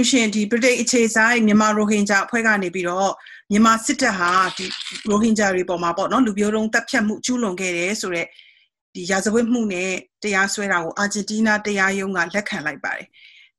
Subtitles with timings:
[0.00, 3.12] ဟုတ်ကဲ့ဦးမင်းလွင်ဦးရှင်ဒီဗြိတိန်အခြေဆိုင်မြန်မာရိုဟင်ဂျာအဖွဲ့ကနေပြီးတော့
[3.50, 4.66] မြန်မာစစ်တပ်ဟာဒီ
[5.08, 8.28] ရိုဟင်ဂျာတွေပေါ်မှာပေါ့နော်လူမျိုးတုံးတပ်ဖြတ်မှုကျူးလွန်ခဲ့တယ်ဆိုတော့
[8.94, 9.90] ဒီရာဇဝတ်မှုနဲ့
[10.22, 13.06] တရားစွဲတာကိုအာဂျင်တီးနားတရားရုံးကလက်ခံလိုက်ပါတယ်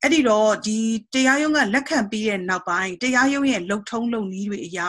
[0.01, 0.77] အဲ့ဒီတော့ဒီ
[1.13, 4.79] တရားရုံးကလက်ခံပြီးတဲ့နောက်ပိုင်းတရားရုံးရဲ့လုံထုံးလုံနည်းတွေအရ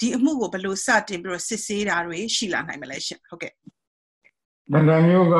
[0.00, 3.52] ဒီအမှုကိုဘယ်လိုစတင်ပြီးတော့စစ်ဆေးတာတွေရှိလာနိုင်မလဲရှင်ဟုတ်ကဲ့
[4.72, 5.36] လန်ဒန်မြို့က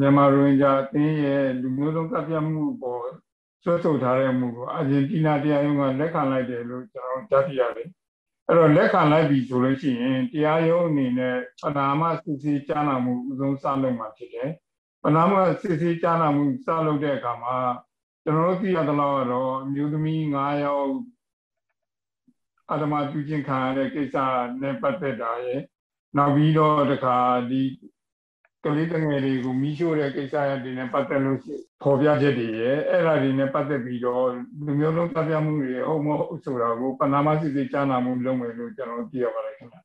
[0.00, 3.04] မြန်မာရိုဟင်ဂျာအသင်းရဲ့လူမျိုးစုံတပ်ဖြတ်မှုပေါ်
[3.66, 7.88] ဆွဲထုတ်ထားတဲ့မှုကိုအာဂျင်တီးနားတရားရုံးကလက်ခံလိုက်တယ်လို့ကျွန်တော်ကြားသိရတယ်
[8.46, 14.50] အဲ့တော့လက်ခံလိုက်ပြီဆိုလို့ရှိရင်တရားရုံးအနေနဲ့ပနာမစစ်ဆေးကြားနာမှုအဆုံးစလုပ်မှာဖြစ်တယ်
[15.02, 17.56] ပနာမစစ်ဆေးကြားနာမှုစလုပ်တဲ့အခါမှာ
[18.24, 20.90] ကျွန်တော်တို့သိရသလောက်တော့အမျိုးသမီး9ယောက်
[22.70, 24.16] အတ္တမပြုခြင်းခံရတဲ့ကိစ္စ
[24.62, 25.60] နဲ့ပတ်သက်တာရယ်
[26.16, 27.16] နောက်ပြီးတော့တခါ
[27.50, 27.62] ဒီ
[28.66, 31.38] ကလေးတငယ်တွေကိုမိရှို့တဲ့ကိစ္စရတွေနဲ့ပတ်သက်လို့
[31.82, 34.24] ဖော်ပြချက်တွေရယ်အဲ့ဒါတွေနဲ့ပတ်သက်ပြီးတော့
[34.64, 39.76] လူမျိုးလုံးတပ်ပြမှုတွေဟုတ်မဟုတ်ဆိုတာကိုပနာမစစ်စစ်ကြားနာမှုလုပ်မယ်လို့ကျွန်တော်သိရပါတယ်ခင်ဗျ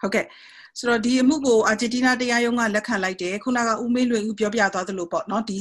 [0.00, 0.26] ဟုတ်ကဲ့
[0.78, 5.56] ဆိုတော့ဒီအမှုကိုအာဂျင်တီးနားတရားရုံးကလက်ခံလိုက်တယ်ခုနကဦးမေးလွင်ဦးပြောပြသွားသလိုပေါ့နော်ဒီ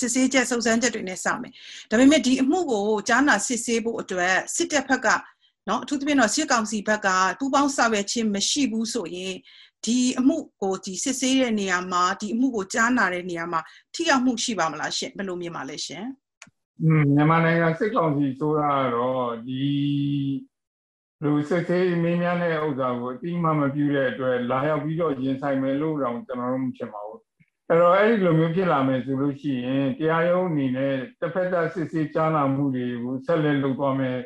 [0.00, 1.52] စစ်ဆေးချက်စုံစမ်းချက်တွေနဲ့စမယ်
[1.90, 5.08] ဒါပေမဲ့ဒီအမှုကိုကြားနာစစ်ဆေးဖို့အတွက်စစ်တပ်ဘက်က
[5.68, 9.34] နော်အထူးသဖြင့်တော့စစ်ကောင်စီဘက်ကပူးပေါင်းဆောင်ရွက်ခြင်းမရှိဘူးဆိုရင်
[9.86, 13.60] ဒီအမှုကိုဒီစစ်ဆေးတဲ့နေရာမှာဒီအမှုကိုကြားနာတဲ့နေရာမှာ
[13.94, 16.04] ထိရောက်မှုရှိပါမလားရှင်ဘယ်လိုမြင်ပါလဲရှင်
[16.82, 19.66] อืมမြန်မာနိုင်ငံစစ်ကောင်စီဆိုတာတော့ဒီ
[21.22, 27.20] လူစစ်သေးမင်းများတဲ့ဥစ္စာကိုအတိမမပြုတဲ့အတွက်လာရောက်ပြီးတော့ရင်ဆိုင်မယ်လို့တော့ကျွန်တော်တို့မဖြစ်ပါဘူး
[27.68, 34.16] အဲ့တော့အဲ့ဒီလိုမျိုးဖြစ်လာမယ်ဆိုလို့ရှိရင်တရားရုံးအနေနဲ့တစ်ဖက်သက်စစ်ဆေးကြားနာမှုတွေကိုဆက်လက်လုပ်သွားမယ်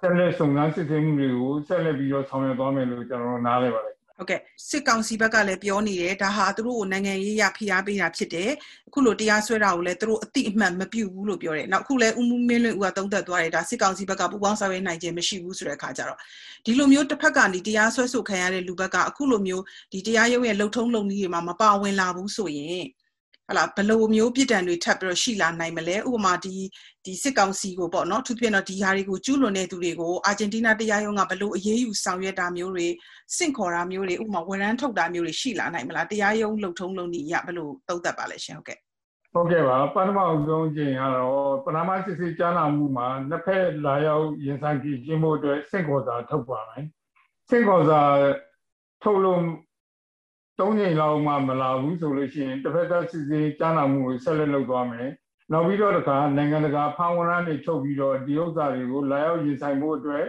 [0.00, 8.50] ဆက်လက်စုံစမ်းစစ်ဆေးမှုတွေကိုဆက်လက်ပြီးတော့ဆောင်ရွက်သွားမယ်လို့ကျွန်တော်တို့နားလည်ပါတယ် ဟုတ်ကဲ့စစ်ကောင်စီဘက်ကလည်းပြောနေတယ်ဒါဟာသူတို့ကိုနိုင်ငံရေးရဖိအားပေးတာဖြစ်တယ်
[8.88, 16.18] အခုလိုတရားစွဲတာကိုလည်းသူတို့အတိအမှန်မပြုဘူးလို့ပြောတယ်နောက်အခုလည်းဦးမူးမင်းလွင်ဦးကတုံးသက်သွားတယ်ဒါစစ်ကောင်စီဘက်ကပူပေါင်းဆောင်ရွက်နိုင်ခြင်းမရှိဘူးဆိုတဲ့အခါကျတော့
[16.64, 22.84] ဒီလိုမျိုးတစ်ဖက်ကနေတရားစွဲဆိုခံရတဲ့လူဘက်ကအခုလိုမျိုးဒီတရားရုံးရဲ့လှုပ်ထုံးလုံနည်းတွေမှာမပါဝင်လာဘူးဆိုရင်
[23.50, 26.54] ဟလာဘယ်လိုမျိုးပြစ်ဒဏ်တွေထပ်ပြီးတော့ရှိလာနိုင်မလဲဥပမာဒီ
[27.04, 32.86] ဒီစစ်ကောင်စီကိုပေါ့နော်သူပြည့်တော့ဒီဟာတွေကိုကျူးလွန်တဲ့သူတွေကိုအာဂျင်တီးနားတရားရုံးကဘယ်လိုအရေးယူဆောင်ရွက်တာမျိုးတွေ
[33.36, 38.78] စင့်ခေါ်တာမျိုးတွေဥပမာဝန်ရမ်းထုတ်တာမျိုးတွေရှိလာနိုင်မလားတရားရုံးလှုပ်ထုံးလုံနေရဘယ်လိုသုံးသပ်ပါလဲရှင်ဟုတ်ကဲ့
[39.34, 46.86] ဟုတ်ကဲ့ပါပထမအဆုံးချိန်ကတော့ပထမစစ်စစ်ကြားနာမှုမှာနှစ်ဖက်လာရောက်ရင်ဆိုင်ကြည့်ခြင်းဖို့အတွက်စင့်ခေါ်စာထုတ်ပါမယ်
[47.50, 48.00] စင့်ခေါ်စာ
[49.02, 49.40] ထုတ်လို့
[50.60, 55.08] ၃ချိန်လောက်မှမလာဘူးဆိုလို့ရှိရင်တစ်ဖက်သက်စစ်စစ်ကြားနာမှုကိုဆက်လက်လုပ်သွားမယ်
[55.52, 60.26] နောက်ပြီးတော့တခါနိုင်ငံတကာဖန်ဝရမ်းတွေထုတ်ပြီးတော့ဒီဥစ္စာတွေကိုလာရောက်ရင်ဆိုင်ဖို့အတွက်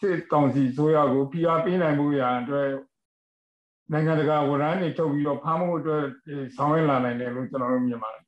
[0.00, 2.68] စစ်ကောင်စီဆိုရကိုဖိအားပေးနိုင်မှုရအတွက်
[3.92, 6.04] နိုင်ငံတကာဝရမ်းတွေထုတ်ပြီးတော့ဖမ်းဖို့အတွက်
[6.56, 8.24] ဆောင်ရွက်လာနိုင်တယ်လို့ကျွန်တော်တို့မြင်ပါတယ်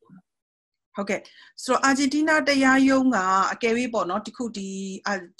[0.97, 1.21] ဟုတ်ကဲ့
[1.63, 3.19] ဆိုတော့အာဂျင်တီးနားတရားရုံးက
[3.53, 4.69] အကယ်၍ပေါ့နော်တခုဒီ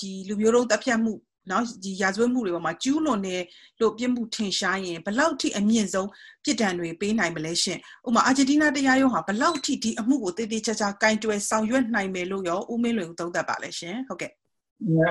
[0.01, 1.13] ဒီလူမျိုးလုံးတပ်ဖြတ်မှု
[1.51, 3.43] နော်ဒီရာဇဝတ်မှုတွေပေါ်မှာကျူးလွန်တယ်
[3.81, 6.09] လို့ပြစ်မှုထင်ရှားရင်ဘလောက်ထိအမြင့်ဆုံး
[6.45, 14.33] ပြစ်ဒဏ်တွေပေးနိုင်မလဲရှင်ဥပမာအာဂျင်တီးနားတရားရုံးဟာဘလောက်ထိဒီအမှုကိုတည်တည်ချာချာကင်တွယ်ဆောင်ရွက်နိုင်မယ်လို့ရောဦးမင်းလွင်သုံးသပ်ပါလဲရှင်ဟုတ်ကဲ့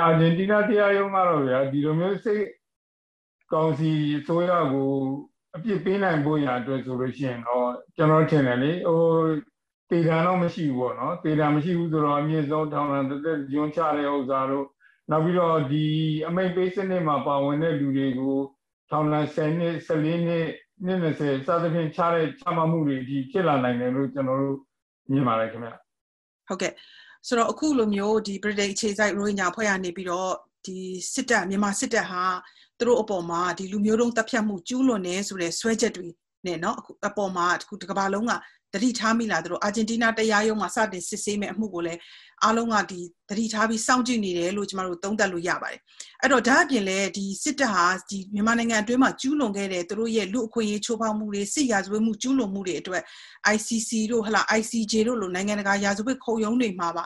[0.03, 2.43] အာဂျင်တီးနားတရားရုံးကတော့ဗျာဒီလိုမျိုးစိတ်
[3.53, 3.91] ကောင်စီ
[4.27, 4.91] ဆိုရကို
[5.55, 9.01] အပြစ်ပေးနိုင်ဖို့ရအတွက်ဆိုလို့ရှိရင်တော့ကျွန်တော်ထင်တယ်လေဟို
[9.89, 14.65] တေတံတော့မရှိဘူးပေါ့နော်တေတံမရှိဘူးဆိုတော့အမြင့်ဆုံးထောင်ဒဏ်တစ်သက်ညွှန်ချတဲ့ဥစ္စာတို့
[15.09, 15.85] နောက်ပြီးတော့ဒီ
[16.27, 18.37] အမိတ်ပေးစနစ်မှာပါဝင်တဲ့လူတွေကို
[18.89, 24.57] ထောင်ဒဏ်10နှစ်14နှစ်နှစ်20စသဖြင့်ချတဲ့ချမှတ်မှုတွေဒီဖြစ်လာနိုင်တယ်လို့ကျွန်တော်တို့
[25.11, 25.69] မြင်ပါတယ်ခင်ဗျ
[26.47, 26.73] ဟုတ်ကဲ့
[27.27, 30.31] ဆိုတော့အခုလိုမျိုးဒီ British အခြေစိုက်ရိုဟင်ဂျာဖွဲ့ရနေပြီးတော့
[30.65, 30.77] ဒီ
[31.13, 32.23] စစ်တပ်မြန်မာစစ်တပ်ဟာ
[32.77, 36.07] သူတို့အပေါ်မှာဒီလူမျိုးတုံးတပ်ဖြတ်မှုကျူးလွန်နေဆိုတဲ့ဆွဲချက်တွေ
[36.46, 38.32] နဲ့เนาะအခုအပေါ်မှာအခုတစ်ကမ္ဘာလုံးက
[38.74, 42.00] တတိထားမိလာသူတို့အာဂျင်တီးနားတရားရုံးမှာစတင်စစ်ဆေးမဲ့အမှုကိုလည်း
[42.44, 43.00] အားလုံးကဒီ
[43.30, 45.80] တတိထားပြီးစောင့်ကြည့်နေတယ်လို့ကျမတို့သုံးသပ်လို့ရပါတယ်
[46.20, 53.02] အဲ့တော့ဒါအပြင်လည်းဒီစစ်တပ်ဟာဒီမြန်မာနိုင်ငံအတွင်းမှာကျူးလွန်ခဲ့တဲ့သူတို့ရဲ့လူအခွင့်အရေးချိုးဖောက်မှုတွေစစ်ရာဇဝတ်မှုကျူးလွန်မှုတွေအတွက်
[53.54, 57.04] ICC တို့ဟလာ ICJ တို့လိုနိုင်ငံတကာရာဇဝတ်ခုံရုံးတွေမှာပါ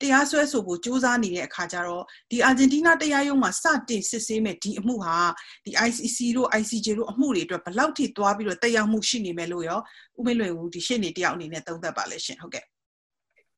[0.00, 5.16] တရားစွဲဆိုဖို့စ조사နေတဲ့အခါကျတော့ဒီအာဂျင်တီးနားတရားရုံးမှာစတင်စစ်ဆေးမဲ့ဒီအမှုဟာ
[5.64, 9.80] ဒီ ICC တို့ ICJ တို့အမှုတွေအတွက်ဘယ်လောက်ထိသွားပြီးတော့တက်ရောက်မှုရှိနေမယ်လို့ရော
[10.18, 12.64] ဥမင်းလွယ်ဦးဒီရှင်းနေတယောက်အနေနဲ့သုံးသပ်ပါလဲရှင်ဟုတ်ကဲ့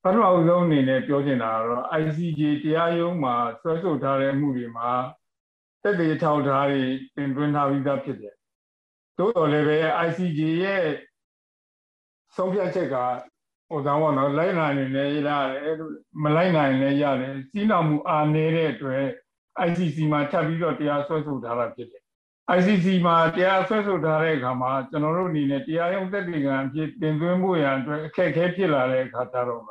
[0.02, 4.90] ပထမအဆုံးအနေနဲ့ပြောချင်တာကတော့ ICJ တရားရုံးမှာဆွဲဆိုထားတဲ့အမှုတွေမှာ
[5.82, 6.84] တက်တဲ့ထောက်ထားတွေ
[7.16, 8.34] တင်သွင်းထားပြီးသားဖြစ်တယ်။
[9.18, 10.84] သို့တော်လည်းပဲ ICJ ရဲ့
[12.36, 12.96] ဆုံးဖြတ်ချက်က
[13.68, 15.28] ဟိုသားပေါ့နော်လိုက်နိုင်နေလည်းရတ
[15.68, 15.76] ယ်
[16.22, 19.04] မလိုက်နိုင်လည်းရတယ်စီးနှောင်မှုအားနေတဲ့အတွက်
[19.66, 22.02] ICC မှာထပ်ပြီးတော့တရားစွဲဆိုထားတာဖြစ်တယ်
[22.56, 29.62] ICC မှာတရားဆွဲဆိုထားတဲ့အခါမှာကျွန်တော်တို့အနေနဲ့တရားရုံးသက်သေခံအဖြစ်တင်သွင်းဖို့ရန်အတွက်အခက်အခဲဖြစ်လာတဲ့အခါကျတော့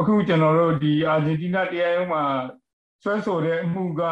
[0.00, 2.24] အခုကျွန်တော်တို့ဒီအာဂျင်တီးနားတရားရုံးမှာ
[3.02, 4.02] ဆွဲဆိုတဲ့အမှုက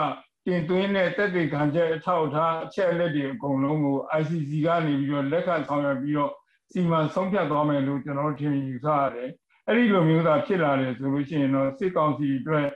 [0.47, 6.33] တင်သွင်းတဲ့တက်တွေခံချက်အထောက်အထားအချက်အလက်တွေအကုန်လုံးကို ICC ကနေပြီးတော့လက်ခံဆောင်ရွက်ပြီးတော့
[6.73, 9.31] စီမံဆုံးဖြတ်သွားမယ်လို့ကျွန်တော်တို့ထင်ယူဆရတယ်။
[9.69, 12.67] အဲ့ဒီလိုမျိုးသာဖြစ်လာတယ်ဆိုလို့ရှိရင်တော့စစ်ကောင်စီအတွက်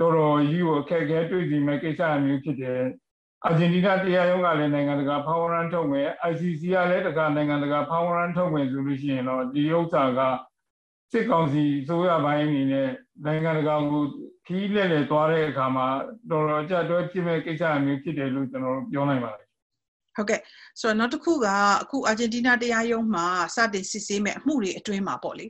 [0.00, 2.82] တော်တော်ကြီးကိုအခက်အခဲတွေ့စီမဲ့ကိစ္စမျိုးဖြစ်တယ်။
[3.46, 10.20] အာဂျင်တီးနားတရားရုံးကလည်းနိုင်ငံတကာဖောင်းရန်ထုတ်မယ် ICC ကလည်းတကာနိုင်ငံတကာဖောင်းရန်ထုတ်မယ်ဆိုလို့ရှိရင်တော့ဒီဥစ္စာက
[11.12, 12.88] စစ်ကောင်စီစိုးရပိုင်းအနေနဲ့
[13.24, 14.02] နိုင်ငံတကာကို
[14.46, 15.86] ခီးလက်လက်သွားတဲ့အခါမှာ
[16.30, 19.48] တော်တော်ကြတွဲဖြစ်မဲ့ကိစ္စမျိုးဖြစ်တယ်လို့ကျွန်တော်တို့ပြောနိုင်ပါတယ်
[20.16, 20.40] ဟုတ်ကဲ့
[20.80, 21.46] ဆိုတော့နောက်တစ်ခုက
[21.82, 23.26] အခုအာဂျင်တီးနားတရားရုံးမှာ
[23.56, 25.46] စတင်စစ်ဆေးမဲ့အမှုတွေအတွင်းမှာပေါ့လေ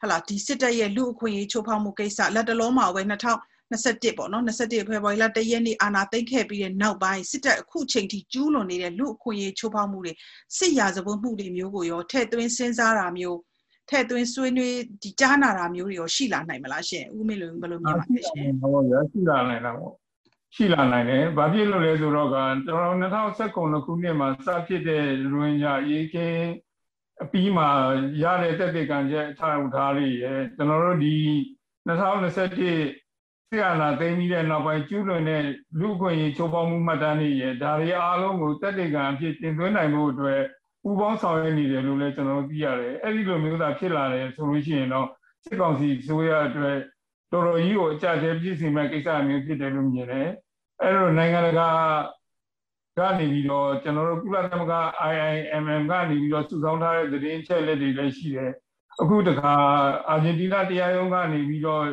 [0.00, 10.12] ဟလာဒီစစ်တပ်ရဲ့လူအခွင့်အရေးချိုးဖောက်မှုကိစ္စလက်တလုံးမှာပဲ2021ပေါ့နော်21ဖေဖော်ဝါရီလ1ရက်နေ့အာဏာသိမ်းခဲ့ပြီးတဲ့နောက်ပိုင်းစစ်တပ်အခုချိန်ထိကျူးလွန်နေတဲ့လူအခွင့်အရေးချိုးဖောက်မှုတွေ
[10.58, 13.38] စစ်ရာဇဝတ်မှုတွေမျိုးကိုရောထဲ့သွင်းစဉ်းစားတာမျိုး
[13.90, 19.92] ထဲ့သွင်းဆွေးနွေးဒီကြားနာတာမျိုးတွေရောရှိလာနိုင်မလားရှင်ဦးမေလိုဘယ်လိုမြင်ပါလဲရှင်ဟုတ်ရရှိလာနိုင်တာပေါ့
[20.54, 26.46] ရှိလာနိုင်တယ်။ဘာဖြစ်လို့လဲဆိုတော့ကကျွန်တော်2019ခုနှစ်မှာစဖြစ်တဲ့ရွင်ညာရေးကင်း
[27.22, 27.68] အပြီးမှာ
[28.22, 31.16] ရတဲ့တက်တဲ့ကံချက်အထောက်ထားလေးရယ်ကျွန်တော်တို့ဒီ
[31.88, 35.42] 2021ဆီယနာသိမ်းပြီးတဲ့နောက်ပိုင်းကျူးလွန်တဲ့
[35.78, 40.42] လူ့အခွင့်အရေးချိုးဖောက်မှုမှတ်တမ်းတွေရယ်ဒါတွေအားလုံးကိုတက်တဲ့ကံအဖြစ်တင်သွင်းနိုင်ဖို့အတွက်
[40.82, 45.08] ပူပေါင်းဆောင်ရွက်နေတယ်လို့လည်းကျွန်တော်တို့သိရတယ်။အဲ့ဒီလိုမျိုးသာဖြစ်လာတယ်ဆိုလို့ရှိရင်တော့
[45.44, 46.76] စစ်ကောင်စီဆိုရအတွက်
[47.32, 50.28] တော်တော်ကြီးကိုအကြအကျပြည့်စုံမဲ့ကိစ္စမျိုးဖြစ်တယ်လို့မြင်တယ်။
[50.82, 51.68] အဲ့တော့နိုင်ငံတကာ
[52.98, 54.74] ကနေပြီးတော့ကျွန်တော်တို့ကုလသမဂ္ဂ
[55.10, 58.52] IIMM ကနေပြီးတော့စုဆောင်းထားတဲ့သတင်းချက်လက်တွေလည်းရှိတယ်။
[59.00, 59.52] အခုတခါ
[60.08, 61.84] အာဂျင်တီးနားတရားရုံးကနေပြီးတော့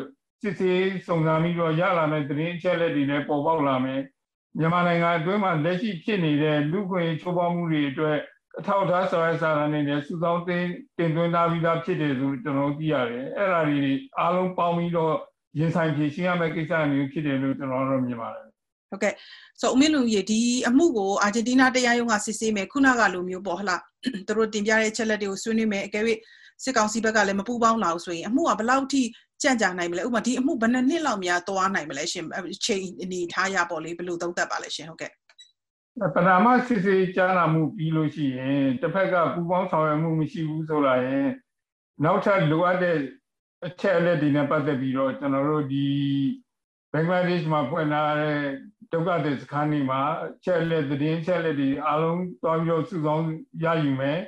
[0.41, 4.01] စစ်ဆေးစုံစမ်းပြီးတော့ရလာတဲ့သတင်းချက်လက်တွေလည်းပေါ်ပေါက်လာမယ်။
[4.59, 8.18] မြန်မာနိုင်ငံအတွင်းမှာလက်ရှိဖြစ်နေတဲ့လူ့ခွင့်ချိုးဖောက်မှုတွေအတွက်
[8.59, 10.65] အထောက်အထားစာရေးစာရနေနဲ့စုဆောင်းတင်
[10.97, 13.81] တင်သွင်းထားပြီးသားဖြစ်တယ်ဆိုကျွန်တော်သိရတယ်အဲ့ဒါတွေ
[14.19, 15.15] အားလုံးပေါင်းပြီးတော့
[15.59, 18.45] ရင်ဆိုင်ဖြေရှင်းရမယ့်ကိစ္စမျိုးဖြစ်တယ်လို့ကျွန်တော်တို့မြင်ပါတယ်
[18.89, 19.13] ဟုတ်ကဲ့
[19.61, 23.81] ဆိုအမင်းလူကြီးဒီအမှုကိုအာဂျင်တီးနားတရားရုံးကစစ်ဆေးမယ်ခုနကလိုမျိုးပေါ့ဟလား
[24.27, 26.03] သူတို့တင်ပြတဲ့ချက်လက်တွေကိုဆွေးနွေးမယ်အကယ်၍
[26.63, 29.01] စစ်ကောင်စီဘက်ကလည်းမပူပေါင်းလာဘူးဆိုရင်အမှုကဘယ်လောက်ထိ
[29.44, 32.25] ကြံ့ကြာနိုင်မလဲဥပမာဒီအမှုဘယ်နှစ်နှစ်လောက်များသွားနိုင်မလဲရှင်
[32.65, 35.11] ချိန်အနေထားရပေါ့လေဘယ်လိုသုံးသပ်ပါလဲရှင်ဟုတ်ကဲ့
[36.00, 41.28] ပဏာမစစ်စစ်ကြားနာမှုပြီးလို့ရှိရင်တစ်ဖက်ကပူပေါင်းဆောင်ရွက်မှုမရှိဘူးဆိုလာရင်
[42.04, 42.98] နောက်ထပ်လိုအပ်တဲ့
[43.66, 45.88] အချက်အလက်တွေနဲ့ပတ်သက်ပြီးတော့ကျွန်တော်တို့ဒီ
[46.92, 48.40] ဘင်္ဂလားဒေ့ရှ်မှာဖွင့်လာတဲ့
[48.92, 50.01] ဒုက္ခသည်စခန်းတွေမှာ
[50.45, 53.28] ချက်လက်သတင်းချက်လက်တွေအားလုံးတွားပြီးတော့စုဆောင်း
[53.63, 54.19] ရယူမယ်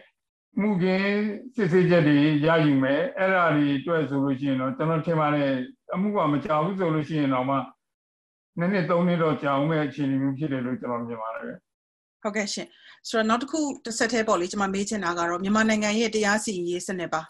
[0.59, 1.15] မှုကင်း
[1.55, 5.51] စစ်ဆေးချက်တွေရယူမယ်အဲ့ဒါတွေအတွက်ဆိုလို့ရှိရင်တော့ကျွန်တော်ထင်ပါတယ်
[5.93, 7.57] အမှုကမကြောက်ဘူးဆိုလို့ရှိရင်တော့မှ
[8.59, 11.57] နှစ်နှစ်သုံးနှစ်တော့ကြာအောင်မဲ့အခြေအနေမျိုးဖြစ်တယ်လို့ကျွန်တော်မြင်ပါတယ်
[12.21, 12.67] ဟုတ်ကဲ့ရှင်
[13.09, 17.21] ဆိုတော့နောက်တစ်ခုတစ်ဆက်တည်းပေါ့လေကျွန်မမေးချင်တာကတော့မြန်မာနိုင်ငံရဲ့တရားစီရင်ရေးစနစ်ပါ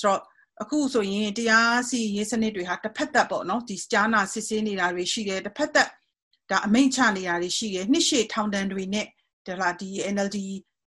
[0.00, 0.20] ဆိုတော့
[0.62, 5.88] အခုဆိုရင်တရားစီရင်ရေးစနစ်တွေဟာတစ်ဖက်သက်ပေါ့နော်ဒီကြားနာစစ်ဆေးနေတာတွေရှိတယ်တစ်ဖက်သက်
[6.50, 9.06] ဒါအမိန့်ချနေတာတွေရှိတယ်နှစ်ရှည်ထောင်ဒဏ်တွေနဲ့
[9.46, 10.38] ဒါလာဒီ NLD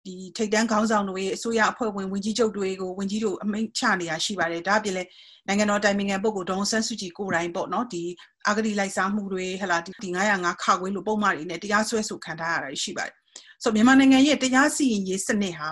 [0.05, 5.09] ဒီထိတ်တန်းခေါင်းဆောင်တွေအစိုးရအဖွဲ့ဝင်ဝင်ကြီးချုပ်တွေကိုဝင်ကြီးတို့အမိန့်ချနေတာရှိပါတယ်ဒါအပြင်လည်း
[5.47, 8.03] နိုင်ငံတော်တိုင်ပင်ခံပုဂ္ဂိုလ်ဒေါန်ဆန်းစုကြည်ကိုယ်တိုင်ပေါ့နော်ဒီ
[8.47, 9.91] အာဂတိလိုက်စားမှုတွေဟလာဒီ
[10.29, 13.15] 905ခခွေးလို့ပုံမှန်တွေနဲ့တရားစွဲဆိုခံထားရတာရှိပါတယ်
[13.63, 15.71] ဆိုမြန်မာနိုင်ငံရဲ့တရားစီရင်ရေးစနစ်ဟာ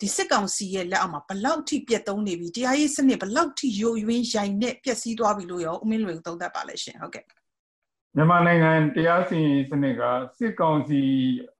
[0.00, 7.24] ဒီစစ်ကောင်စီရဲ့လက်အောက်မှာဘလောက်ထိပြတ်သုံးနေပြီတရားရေးစနစ်ဘလောက်ထိယိုယွင်းရိုင်နဲ့ပျက်စီးသွားပြီလို့ရောဦးမင်းလွေသုံးသပ်ပါလဲရှင်ဟုတ်ကဲ့
[8.16, 10.02] မြန်မာနိုင်ငံတရားစီရင်စနစ်က
[10.38, 11.00] စစ်ကောင်စီ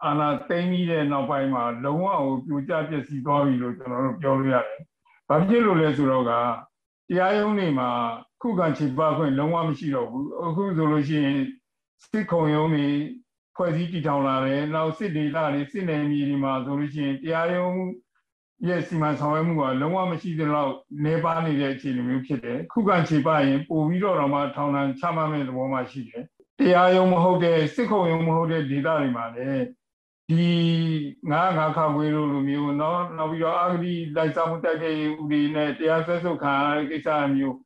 [0.05, 4.81] အာဏာသိမ်းပြီးတဲ့နောက်ပိုင်းမှာလုံးဝကိုပြိုကျပျက်စီးသွားပြီလို့ကျွန်တော်တို့ပြောလို့ရတယ်။
[5.29, 7.91] ဘာဖြစ်လို့လဲဆိုတော့ကတရားရုံးတွေမှာ
[8.43, 11.39] ခုခံချေပခွင့်လုံးဝမရှိတော့ဘူး။အခုဆိုလို့ရှိရင်
[12.11, 12.87] စစ်ခုံရုံးတွေ
[13.57, 17.77] ဖွဲ့စည်းတည်ထောင်လာတယ်။နောက်စစ်ဒေသတွေစစ်နယ်မြေတွေမှာဆိုလို့ရှိရင်တရားရုံး
[18.69, 20.73] ရဲ့စီမံဆောင်ရွက်မှုကလုံးဝမရှိသလောက်
[21.05, 26.25] နေပါနေတဲ့အခြေအနေမျိုးဖြစ်တယ်။ခုခံချေပရင်ပို့ပြီးတော့တော့မှထောင်ဒဏ်ချမှတ်မဲ့သဘောမှရှိတယ်
[26.65, 29.65] တရားရုံးမဟုတ်တဲ့စစ်ခုံရုံးမဟုတ်တဲ့ဒေသတွေမှာလည်း
[30.31, 30.49] ဒီ
[31.31, 37.57] ငါငါခခွေလိုလိုမျိုးနော်နောက်ပြီးတော့အာဂတိလိုက်စားမှုတိုက်ဖျက်ရေးဥပဒေနဲ့တရားစွဲဆိုခံရတဲ့ကိစ္စမျိုး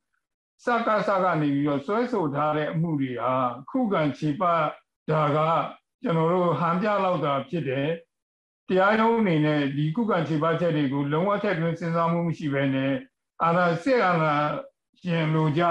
[0.65, 3.33] စကားစကားနေပြီးတော့စွဲဆိုထားတဲ့အမှုတွေဟာ
[3.69, 4.43] ခုခံခြေပ
[5.09, 5.37] ဒါက
[6.03, 7.89] ကျွန်တော်တို့ဟန်ပြလောက်တာဖြစ်တယ်
[8.67, 12.93] တရားရုံးအနေနဲ့ဒီခုခံခြေပချက်တွေကိုလုံးဝထက်သွင်းစဉ်းစားမှုမရှိဘဲနဲ့
[13.43, 14.33] အာဏာစစ်အာဏာ
[15.01, 15.61] ရှင်လိုကြ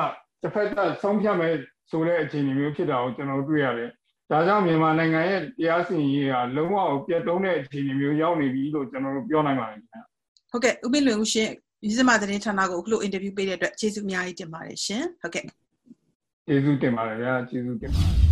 [0.42, 1.54] တစ်ဖက်သက်ဆုံးဖြတ်မဲ့
[1.90, 3.90] ဆိုတဲ့အခြေအနေမျိုးဖြစ်တာကိုကျွန်တော်တွေ့ရတယ်။
[4.30, 6.76] ဒါကြောင့်မြန်မာနိုင်ငံရဲ့တရားစီရင်ရေးဟာလုံးဝ
[7.06, 9.98] ပြတ်တုံးတဲ့အခြေအနေမျိုးရောက်နေပြီလို့ကျွန်တော်တို့ပြောနိုင်ပါတယ်ခင်ဗျ။
[10.50, 11.50] ဟုတ်ကဲ့ဥပ္ပိလွင်ဦးရှင်
[11.84, 15.44] ရင်းစမသတင်းဌာနကိုအခုလိုအင်တာဗျူးပေးတဲ့အတွက်ကျေးဇူးအများကြီးတင်ပါတယ်ရှင်။ဟုတ်ကဲ့။
[16.46, 18.27] ကျေးဇူးတင်ပါတယ်ဗျာကျေးဇူးတင်ပါတယ်